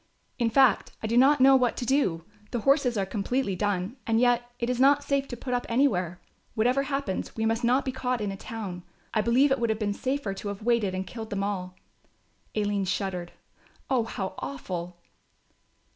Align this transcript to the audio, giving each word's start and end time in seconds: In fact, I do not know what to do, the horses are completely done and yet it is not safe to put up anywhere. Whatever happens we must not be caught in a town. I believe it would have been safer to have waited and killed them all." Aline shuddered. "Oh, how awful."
In 0.39 0.49
fact, 0.49 0.93
I 1.03 1.05
do 1.05 1.15
not 1.15 1.39
know 1.41 1.55
what 1.55 1.77
to 1.77 1.85
do, 1.85 2.25
the 2.49 2.61
horses 2.61 2.97
are 2.97 3.05
completely 3.05 3.55
done 3.55 3.97
and 4.07 4.19
yet 4.19 4.49
it 4.57 4.67
is 4.67 4.79
not 4.79 5.03
safe 5.03 5.27
to 5.27 5.37
put 5.37 5.53
up 5.53 5.67
anywhere. 5.69 6.19
Whatever 6.55 6.81
happens 6.81 7.35
we 7.35 7.45
must 7.45 7.63
not 7.63 7.85
be 7.85 7.91
caught 7.91 8.19
in 8.19 8.31
a 8.31 8.35
town. 8.35 8.81
I 9.13 9.21
believe 9.21 9.51
it 9.51 9.59
would 9.59 9.69
have 9.69 9.77
been 9.77 9.93
safer 9.93 10.33
to 10.33 10.47
have 10.47 10.63
waited 10.63 10.95
and 10.95 11.05
killed 11.05 11.29
them 11.29 11.43
all." 11.43 11.75
Aline 12.55 12.85
shuddered. 12.85 13.33
"Oh, 13.91 14.05
how 14.05 14.33
awful." 14.39 14.97